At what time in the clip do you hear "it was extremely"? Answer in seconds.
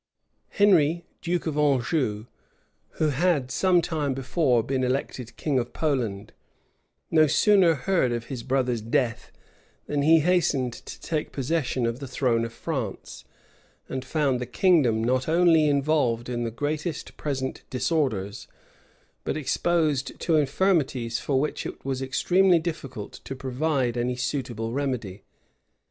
21.63-22.57